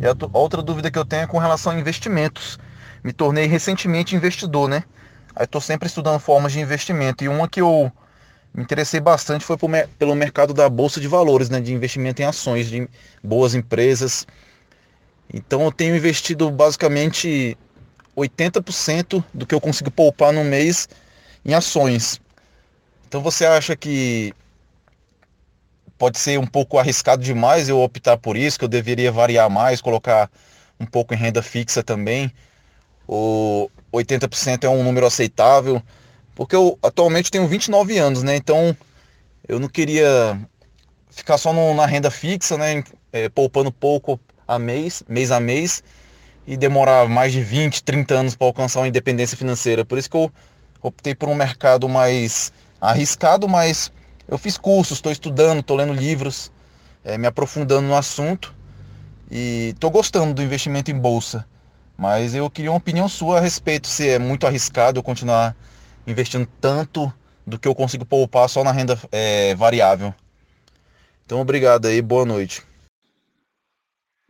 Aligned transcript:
E 0.00 0.06
a 0.06 0.14
outra 0.32 0.62
dúvida 0.62 0.90
que 0.90 0.98
eu 0.98 1.04
tenho 1.04 1.22
é 1.22 1.26
com 1.26 1.38
relação 1.38 1.72
a 1.72 1.78
investimentos. 1.78 2.58
Me 3.02 3.12
tornei 3.12 3.46
recentemente 3.46 4.14
investidor, 4.14 4.68
né? 4.68 4.84
Aí 5.34 5.44
estou 5.44 5.60
sempre 5.60 5.88
estudando 5.88 6.18
formas 6.20 6.52
de 6.52 6.60
investimento. 6.60 7.24
E 7.24 7.28
uma 7.28 7.48
que 7.48 7.60
eu 7.60 7.92
me 8.54 8.62
interessei 8.62 9.00
bastante 9.00 9.44
foi 9.44 9.56
pelo 9.98 10.14
mercado 10.14 10.54
da 10.54 10.68
bolsa 10.68 11.00
de 11.00 11.08
valores, 11.08 11.48
né? 11.48 11.60
De 11.60 11.72
investimento 11.72 12.22
em 12.22 12.24
ações 12.24 12.68
de 12.68 12.88
boas 13.22 13.54
empresas. 13.54 14.26
Então 15.32 15.62
eu 15.62 15.72
tenho 15.72 15.96
investido 15.96 16.50
basicamente 16.50 17.56
80% 18.16 19.22
do 19.32 19.46
que 19.46 19.54
eu 19.54 19.60
consigo 19.60 19.90
poupar 19.90 20.32
no 20.32 20.44
mês 20.44 20.88
em 21.44 21.54
ações. 21.54 22.20
Então 23.06 23.22
você 23.22 23.44
acha 23.46 23.76
que 23.76 24.32
pode 25.98 26.18
ser 26.18 26.38
um 26.38 26.46
pouco 26.46 26.78
arriscado 26.78 27.22
demais 27.22 27.68
eu 27.68 27.80
optar 27.80 28.16
por 28.16 28.36
isso, 28.36 28.58
que 28.58 28.64
eu 28.64 28.68
deveria 28.68 29.10
variar 29.10 29.50
mais, 29.50 29.80
colocar 29.80 30.30
um 30.78 30.86
pouco 30.86 31.12
em 31.12 31.16
renda 31.16 31.42
fixa 31.42 31.82
também? 31.82 32.32
Ou 33.06 33.70
80% 33.92 34.64
é 34.64 34.68
um 34.68 34.84
número 34.84 35.06
aceitável? 35.06 35.82
Porque 36.34 36.54
eu 36.54 36.78
atualmente 36.82 37.30
tenho 37.30 37.48
29 37.48 37.98
anos, 37.98 38.22
né? 38.22 38.36
Então 38.36 38.76
eu 39.46 39.58
não 39.58 39.68
queria 39.68 40.38
ficar 41.10 41.36
só 41.36 41.52
no, 41.52 41.74
na 41.74 41.84
renda 41.84 42.10
fixa, 42.10 42.56
né? 42.56 42.84
É, 43.12 43.28
poupando 43.28 43.72
pouco 43.72 44.20
a 44.46 44.58
mês, 44.58 45.02
mês 45.08 45.30
a 45.30 45.40
mês, 45.40 45.82
e 46.46 46.56
demorar 46.56 47.08
mais 47.08 47.32
de 47.32 47.42
20, 47.42 47.82
30 47.82 48.14
anos 48.14 48.36
para 48.36 48.46
alcançar 48.46 48.80
uma 48.80 48.88
independência 48.88 49.36
financeira. 49.36 49.84
Por 49.84 49.98
isso 49.98 50.08
que 50.08 50.16
eu 50.16 50.30
optei 50.80 51.14
por 51.14 51.28
um 51.28 51.34
mercado 51.34 51.88
mais 51.88 52.52
arriscado, 52.80 53.48
mas 53.48 53.90
eu 54.28 54.36
fiz 54.36 54.58
cursos, 54.58 54.98
estou 54.98 55.10
estudando, 55.10 55.60
estou 55.60 55.76
lendo 55.76 55.94
livros, 55.94 56.52
é, 57.02 57.16
me 57.16 57.26
aprofundando 57.26 57.88
no 57.88 57.96
assunto 57.96 58.54
e 59.30 59.70
estou 59.72 59.90
gostando 59.90 60.34
do 60.34 60.42
investimento 60.42 60.90
em 60.90 60.98
bolsa. 60.98 61.46
Mas 61.96 62.34
eu 62.34 62.48
queria 62.48 62.70
uma 62.70 62.76
opinião 62.76 63.08
sua 63.08 63.38
a 63.38 63.40
respeito 63.40 63.88
se 63.88 64.08
é 64.08 64.18
muito 64.18 64.46
arriscado 64.46 64.98
eu 64.98 65.02
continuar 65.02 65.56
investindo 66.06 66.46
tanto 66.60 67.12
do 67.46 67.58
que 67.58 67.66
eu 67.66 67.74
consigo 67.74 68.04
poupar 68.04 68.48
só 68.48 68.62
na 68.62 68.70
renda 68.70 68.98
é, 69.10 69.54
variável. 69.54 70.14
Então, 71.24 71.40
obrigado 71.40 71.86
aí, 71.86 72.00
boa 72.00 72.24
noite. 72.24 72.62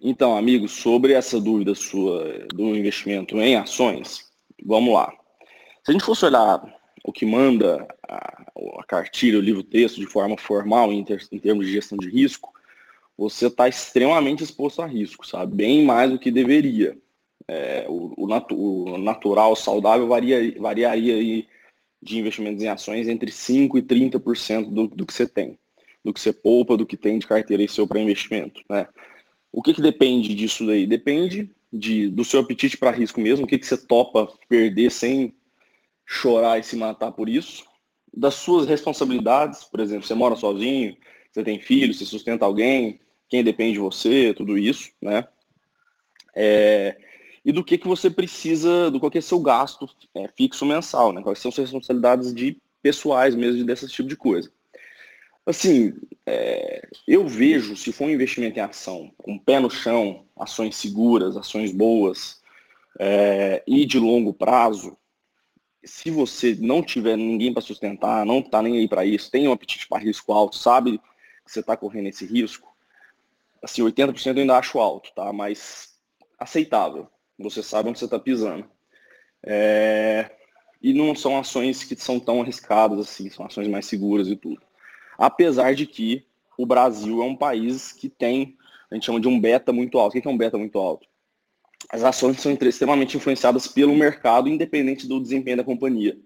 Então, 0.00 0.36
amigo, 0.36 0.68
sobre 0.68 1.12
essa 1.12 1.40
dúvida 1.40 1.74
sua 1.74 2.46
do 2.54 2.74
investimento 2.76 3.36
em 3.38 3.56
ações, 3.56 4.24
vamos 4.64 4.94
lá. 4.94 5.12
Se 5.84 5.90
a 5.90 5.92
gente 5.92 6.04
fosse 6.04 6.24
olhar 6.24 6.62
o 7.04 7.12
que 7.12 7.24
manda 7.26 7.86
a, 8.08 8.44
a 8.78 8.84
cartilha, 8.84 9.38
o 9.38 9.42
livro-texto 9.42 10.00
de 10.00 10.06
forma 10.06 10.36
formal 10.36 10.92
em, 10.92 11.04
ter, 11.04 11.26
em, 11.30 11.38
termos 11.38 11.66
de 11.66 11.72
gestão 11.72 11.98
de 11.98 12.08
risco, 12.08 12.52
você 13.16 13.46
está 13.46 13.68
extremamente 13.68 14.44
exposto 14.44 14.80
a 14.80 14.86
risco, 14.86 15.26
sabe? 15.26 15.54
Bem 15.56 15.84
mais 15.84 16.10
do 16.10 16.18
que 16.18 16.30
deveria. 16.30 16.96
É, 17.46 17.86
o, 17.88 18.14
o, 18.16 18.26
natu, 18.28 18.56
o, 18.56 18.98
natural, 18.98 19.56
saudável, 19.56 20.06
varia, 20.06 20.54
variaria 20.60 21.14
aí 21.14 21.46
de 22.00 22.18
investimentos 22.18 22.62
em 22.62 22.68
ações 22.68 23.08
entre 23.08 23.30
5% 23.30 23.76
e 23.76 23.82
30% 23.82 24.70
do, 24.70 24.86
do 24.86 25.06
que 25.06 25.12
você 25.12 25.26
tem, 25.26 25.58
do 26.04 26.12
que 26.12 26.20
você 26.20 26.32
poupa, 26.32 26.76
do 26.76 26.86
que 26.86 26.96
tem 26.96 27.18
de 27.18 27.26
carteira 27.26 27.62
em 27.62 27.68
seu 27.68 27.86
para 27.86 28.00
investimento. 28.00 28.62
Né? 28.68 28.86
O 29.50 29.62
que, 29.62 29.74
que 29.74 29.82
depende 29.82 30.34
disso 30.34 30.66
daí? 30.66 30.86
Depende 30.86 31.50
de, 31.72 32.08
do 32.08 32.24
seu 32.24 32.40
apetite 32.40 32.76
para 32.76 32.90
risco 32.90 33.20
mesmo, 33.20 33.44
o 33.44 33.48
que, 33.48 33.58
que 33.58 33.66
você 33.66 33.76
topa 33.76 34.28
perder 34.48 34.90
sem 34.90 35.34
chorar 36.10 36.58
e 36.58 36.62
se 36.62 36.74
matar 36.74 37.12
por 37.12 37.28
isso, 37.28 37.66
das 38.16 38.34
suas 38.34 38.66
responsabilidades, 38.66 39.64
por 39.64 39.78
exemplo, 39.78 40.06
você 40.06 40.14
mora 40.14 40.34
sozinho, 40.34 40.96
você 41.30 41.44
tem 41.44 41.60
filhos, 41.60 41.98
você 41.98 42.06
sustenta 42.06 42.46
alguém, 42.46 42.98
quem 43.28 43.44
depende 43.44 43.74
de 43.74 43.78
você, 43.78 44.32
tudo 44.32 44.56
isso, 44.56 44.90
né? 45.02 45.28
É, 46.34 46.96
e 47.44 47.52
do 47.52 47.62
que, 47.62 47.76
que 47.76 47.86
você 47.86 48.08
precisa, 48.08 48.90
do 48.90 48.98
qual 48.98 49.12
é 49.14 49.20
seu 49.20 49.38
gasto 49.38 49.86
é, 50.14 50.28
fixo 50.28 50.64
mensal, 50.64 51.12
né? 51.12 51.20
Quais 51.20 51.40
são 51.40 51.52
suas 51.52 51.66
responsabilidades 51.66 52.32
de 52.32 52.56
pessoais 52.80 53.34
mesmo 53.34 53.62
desse 53.66 53.86
tipo 53.88 54.08
de 54.08 54.16
coisa. 54.16 54.50
Assim, 55.44 55.94
é, 56.24 56.88
eu 57.06 57.28
vejo, 57.28 57.76
se 57.76 57.92
for 57.92 58.04
um 58.04 58.10
investimento 58.10 58.58
em 58.58 58.62
ação, 58.62 59.12
com 59.18 59.38
pé 59.38 59.60
no 59.60 59.70
chão, 59.70 60.24
ações 60.38 60.76
seguras, 60.76 61.36
ações 61.36 61.70
boas, 61.70 62.40
é, 62.98 63.62
e 63.66 63.84
de 63.84 63.98
longo 63.98 64.32
prazo, 64.32 64.96
se 65.84 66.10
você 66.10 66.56
não 66.58 66.82
tiver 66.82 67.16
ninguém 67.16 67.52
para 67.52 67.62
sustentar, 67.62 68.26
não 68.26 68.40
está 68.40 68.60
nem 68.62 68.78
aí 68.78 68.88
para 68.88 69.04
isso, 69.04 69.30
tem 69.30 69.48
um 69.48 69.52
apetite 69.52 69.86
para 69.88 70.02
risco 70.02 70.32
alto, 70.32 70.56
sabe 70.56 70.98
que 70.98 71.52
você 71.52 71.60
está 71.60 71.76
correndo 71.76 72.08
esse 72.08 72.26
risco, 72.26 72.68
assim, 73.62 73.82
80% 73.82 74.36
eu 74.36 74.40
ainda 74.40 74.58
acho 74.58 74.78
alto, 74.78 75.12
tá? 75.14 75.32
Mas 75.32 75.98
aceitável. 76.38 77.08
Você 77.38 77.62
sabe 77.62 77.88
onde 77.88 77.98
você 77.98 78.04
está 78.04 78.18
pisando. 78.18 78.68
É... 79.44 80.30
E 80.80 80.92
não 80.92 81.14
são 81.14 81.38
ações 81.38 81.82
que 81.82 81.96
são 81.96 82.20
tão 82.20 82.40
arriscadas 82.40 83.00
assim, 83.00 83.28
são 83.30 83.44
ações 83.44 83.66
mais 83.66 83.86
seguras 83.86 84.28
e 84.28 84.36
tudo. 84.36 84.62
Apesar 85.16 85.74
de 85.74 85.86
que 85.86 86.24
o 86.56 86.64
Brasil 86.64 87.20
é 87.20 87.24
um 87.24 87.36
país 87.36 87.92
que 87.92 88.08
tem, 88.08 88.56
a 88.88 88.94
gente 88.94 89.06
chama 89.06 89.20
de 89.20 89.26
um 89.26 89.40
beta 89.40 89.72
muito 89.72 89.98
alto. 89.98 90.16
O 90.16 90.20
que 90.20 90.26
é 90.26 90.30
um 90.30 90.38
beta 90.38 90.56
muito 90.56 90.78
alto? 90.78 91.07
As 91.90 92.02
ações 92.02 92.40
são 92.40 92.52
extremamente 92.52 93.16
influenciadas 93.16 93.66
pelo 93.66 93.94
mercado, 93.94 94.48
independente 94.48 95.06
do 95.06 95.20
desempenho 95.20 95.58
da 95.58 95.64
companhia. 95.64 96.18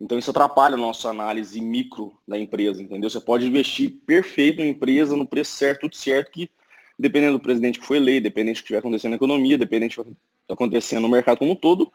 Então 0.00 0.18
isso 0.18 0.30
atrapalha 0.30 0.74
a 0.74 0.78
nossa 0.78 1.08
análise 1.08 1.60
micro 1.60 2.18
da 2.28 2.38
empresa, 2.38 2.82
entendeu? 2.82 3.08
Você 3.08 3.20
pode 3.20 3.46
investir 3.46 3.92
perfeito 4.06 4.60
na 4.60 4.66
empresa, 4.66 5.16
no 5.16 5.26
preço 5.26 5.52
certo, 5.52 5.82
tudo 5.82 5.96
certo, 5.96 6.30
que 6.30 6.50
dependendo 6.98 7.38
do 7.38 7.42
presidente 7.42 7.80
que 7.80 7.86
foi 7.86 7.96
eleito, 7.96 8.24
dependendo 8.24 8.52
do 8.52 8.56
que 8.56 8.62
estiver 8.62 8.78
acontecendo 8.78 9.10
na 9.10 9.16
economia, 9.16 9.58
dependendo 9.58 9.94
do 9.94 10.04
que 10.04 10.10
está 10.10 10.54
acontecendo 10.54 11.02
no 11.02 11.08
mercado 11.08 11.38
como 11.38 11.52
um 11.52 11.56
todo, 11.56 11.90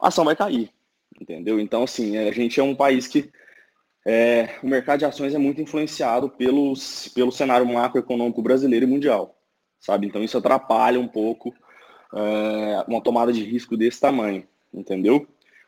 a 0.00 0.08
ação 0.08 0.24
vai 0.24 0.36
cair, 0.36 0.70
entendeu? 1.20 1.60
Então, 1.60 1.82
assim, 1.82 2.16
a 2.16 2.32
gente 2.32 2.58
é 2.58 2.62
um 2.62 2.74
país 2.74 3.06
que 3.06 3.30
é, 4.06 4.58
o 4.62 4.66
mercado 4.66 4.98
de 4.98 5.04
ações 5.06 5.34
é 5.34 5.38
muito 5.38 5.62
influenciado 5.62 6.28
pelos, 6.28 7.08
pelo 7.08 7.32
cenário 7.32 7.66
macroeconômico 7.66 8.42
brasileiro 8.42 8.84
e 8.84 8.88
mundial, 8.88 9.38
sabe? 9.80 10.06
Então 10.06 10.22
isso 10.22 10.36
atrapalha 10.36 11.00
um 11.00 11.08
pouco 11.08 11.54
é, 12.14 12.84
uma 12.86 13.00
tomada 13.00 13.32
de 13.32 13.42
risco 13.42 13.76
desse 13.76 14.00
tamanho, 14.00 14.46
entendeu? 14.72 15.26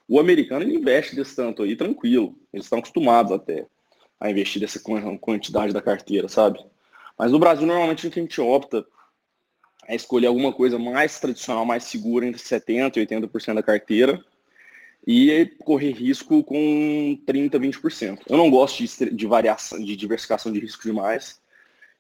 O 0.09 0.21
americano 0.21 0.65
ele 0.65 0.77
investe 0.77 1.17
desse 1.17 1.35
tanto 1.35 1.63
aí 1.63 1.75
tranquilo, 1.75 2.39
eles 2.53 2.67
estão 2.67 2.79
acostumados 2.79 3.33
até 3.33 3.67
a 4.21 4.31
investir 4.31 4.61
dessa 4.61 4.81
quantidade 5.21 5.73
da 5.73 5.83
carteira, 5.83 6.29
sabe? 6.29 6.59
Mas 7.19 7.33
no 7.33 7.39
Brasil 7.39 7.67
normalmente 7.67 8.07
o 8.07 8.11
que 8.11 8.21
a 8.21 8.23
gente 8.23 8.41
opta 8.41 8.87
é 9.89 9.95
escolher 9.95 10.27
alguma 10.27 10.53
coisa 10.53 10.79
mais 10.79 11.19
tradicional, 11.21 11.65
mais 11.65 11.85
segura, 11.85 12.27
entre 12.27 12.41
70% 12.41 12.97
e 12.97 13.07
80% 13.07 13.55
da 13.55 13.63
carteira, 13.63 14.23
e 15.07 15.47
correr 15.61 15.93
risco 15.93 16.43
com 16.43 17.19
30%, 17.27 17.51
20%. 17.51 18.23
Eu 18.29 18.37
não 18.37 18.51
gosto 18.51 18.83
de, 18.83 19.11
de 19.11 19.27
variação, 19.27 19.79
de 19.79 19.95
diversificação 19.95 20.53
de 20.53 20.59
risco 20.59 20.83
demais. 20.83 21.41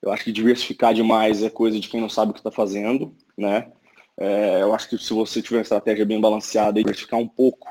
Eu 0.02 0.10
acho 0.10 0.24
que 0.24 0.32
diversificar 0.32 0.92
demais 0.92 1.42
é 1.42 1.48
coisa 1.48 1.78
de 1.78 1.88
quem 1.88 2.00
não 2.00 2.08
sabe 2.08 2.30
o 2.30 2.34
que 2.34 2.40
está 2.40 2.50
fazendo, 2.50 3.14
né? 3.36 3.70
É, 4.18 4.62
eu 4.62 4.74
acho 4.74 4.88
que 4.88 4.98
se 4.98 5.12
você 5.12 5.42
tiver 5.42 5.58
uma 5.58 5.62
estratégia 5.62 6.06
bem 6.06 6.20
balanceada 6.20 6.80
e 6.80 6.82
diversificar 6.82 7.20
um 7.20 7.28
pouco 7.28 7.68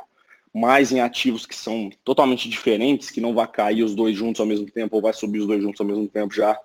mais 0.53 0.91
em 0.91 1.01
ativos 1.01 1.45
que 1.45 1.55
são 1.55 1.89
totalmente 2.03 2.47
diferentes, 2.47 3.09
que 3.09 3.19
não 3.19 3.33
vai 3.33 3.47
cair 3.47 3.83
os 3.83 3.93
dois 3.93 4.15
juntos 4.15 4.39
ao 4.39 4.45
mesmo 4.45 4.69
tempo 4.69 4.95
ou 4.95 5.01
vai 5.01 5.13
subir 5.13 5.39
os 5.39 5.47
dois 5.47 5.61
juntos 5.61 5.81
ao 5.81 5.87
mesmo 5.87 6.07
tempo, 6.07 6.33
já 6.33 6.57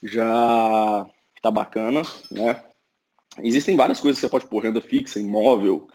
já 0.00 1.06
tá 1.42 1.50
bacana, 1.50 2.02
né? 2.30 2.62
Existem 3.42 3.76
várias 3.76 4.00
coisas 4.00 4.18
que 4.18 4.26
você 4.26 4.30
pode 4.30 4.46
pôr, 4.46 4.62
renda 4.62 4.80
fixa, 4.80 5.18
imóvel. 5.18 5.88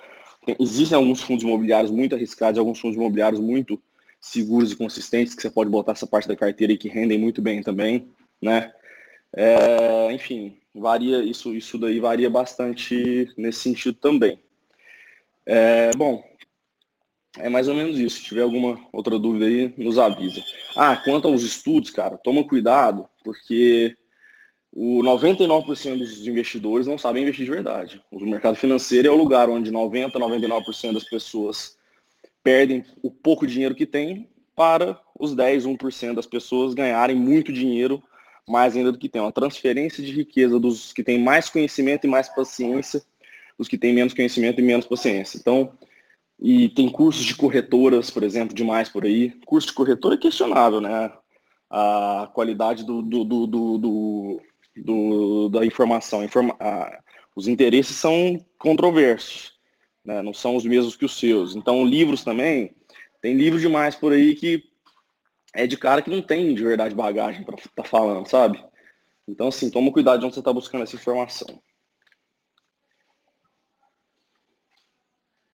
Tem, 0.45 0.55
existem 0.59 0.97
alguns 0.97 1.21
fundos 1.21 1.43
imobiliários 1.43 1.91
muito 1.91 2.15
arriscados, 2.15 2.59
alguns 2.59 2.79
fundos 2.79 2.97
imobiliários 2.97 3.39
muito 3.39 3.81
seguros 4.19 4.71
e 4.71 4.75
consistentes 4.75 5.33
que 5.33 5.41
você 5.41 5.49
pode 5.49 5.69
botar 5.69 5.93
essa 5.93 6.07
parte 6.07 6.27
da 6.27 6.35
carteira 6.35 6.73
e 6.73 6.77
que 6.77 6.89
rendem 6.89 7.17
muito 7.17 7.41
bem 7.41 7.61
também, 7.61 8.07
né? 8.41 8.71
É, 9.35 10.11
enfim, 10.13 10.57
varia 10.73 11.23
isso, 11.23 11.53
isso 11.53 11.77
daí 11.77 11.99
varia 11.99 12.29
bastante 12.29 13.27
nesse 13.37 13.61
sentido 13.61 13.97
também. 13.99 14.39
É, 15.45 15.91
bom, 15.97 16.23
é 17.37 17.49
mais 17.49 17.67
ou 17.67 17.75
menos 17.75 17.99
isso. 17.99 18.17
Se 18.17 18.23
tiver 18.23 18.41
alguma 18.41 18.79
outra 18.91 19.17
dúvida 19.17 19.45
aí, 19.45 19.73
nos 19.77 19.97
avisa. 19.97 20.43
Ah, 20.75 20.95
quanto 20.97 21.27
aos 21.27 21.41
estudos, 21.41 21.89
cara, 21.89 22.17
toma 22.17 22.47
cuidado, 22.47 23.09
porque 23.23 23.95
o 24.71 25.01
99% 25.01 25.97
dos 25.97 26.27
investidores 26.27 26.87
não 26.87 26.97
sabem 26.97 27.23
investir 27.23 27.45
de 27.45 27.51
verdade. 27.51 28.03
O 28.11 28.19
mercado 28.25 28.55
financeiro 28.55 29.07
é 29.07 29.11
o 29.11 29.17
lugar 29.17 29.49
onde 29.49 29.71
90, 29.71 30.19
99% 30.19 30.93
das 30.93 31.03
pessoas 31.03 31.77
perdem 32.43 32.85
o 33.01 33.09
pouco 33.09 33.47
dinheiro 33.47 33.75
que 33.75 33.85
têm 33.85 34.29
para 34.55 34.99
os 35.19 35.35
10, 35.35 35.65
1% 35.65 36.13
das 36.13 36.27
pessoas 36.27 36.73
ganharem 36.73 37.15
muito 37.15 37.51
dinheiro 37.51 38.03
mais 38.47 38.75
ainda 38.75 38.91
do 38.91 38.97
que 38.97 39.09
tem. 39.09 39.21
Uma 39.21 39.31
transferência 39.31 40.03
de 40.03 40.11
riqueza 40.11 40.59
dos 40.59 40.93
que 40.93 41.03
têm 41.03 41.19
mais 41.19 41.49
conhecimento 41.49 42.05
e 42.05 42.09
mais 42.09 42.29
paciência, 42.29 43.01
dos 43.57 43.67
que 43.67 43.77
têm 43.77 43.93
menos 43.93 44.13
conhecimento 44.13 44.59
e 44.59 44.63
menos 44.63 44.85
paciência. 44.85 45.37
Então, 45.37 45.71
e 46.39 46.69
tem 46.69 46.89
cursos 46.89 47.23
de 47.23 47.35
corretoras, 47.35 48.09
por 48.09 48.23
exemplo, 48.23 48.55
demais 48.55 48.89
por 48.89 49.05
aí. 49.05 49.31
Curso 49.45 49.67
de 49.67 49.73
corretora 49.73 50.15
é 50.15 50.17
questionável, 50.17 50.81
né? 50.81 51.11
A 51.69 52.29
qualidade 52.33 52.85
do, 52.85 53.01
do, 53.01 53.23
do, 53.23 53.47
do, 53.47 54.41
do 54.75 55.49
da 55.49 55.65
informação. 55.65 56.23
Informa, 56.23 56.55
os 57.35 57.47
interesses 57.47 57.95
são 57.95 58.43
controversos, 58.59 59.53
né? 60.05 60.21
não 60.21 60.33
são 60.33 60.55
os 60.55 60.65
mesmos 60.65 60.95
que 60.95 61.05
os 61.05 61.17
seus. 61.17 61.55
Então, 61.55 61.85
livros 61.85 62.23
também, 62.23 62.75
tem 63.21 63.35
livros 63.35 63.61
demais 63.61 63.95
por 63.95 64.11
aí 64.11 64.35
que 64.35 64.63
é 65.53 65.67
de 65.67 65.77
cara 65.77 66.01
que 66.01 66.09
não 66.09 66.21
tem 66.21 66.53
de 66.53 66.63
verdade 66.63 66.95
bagagem 66.95 67.43
para 67.43 67.55
estar 67.55 67.69
tá 67.75 67.83
falando, 67.83 68.27
sabe? 68.27 68.63
Então, 69.27 69.47
assim, 69.47 69.69
toma 69.69 69.91
cuidado 69.91 70.19
de 70.19 70.25
onde 70.25 70.33
você 70.33 70.41
está 70.41 70.51
buscando 70.51 70.83
essa 70.83 70.95
informação. 70.95 71.61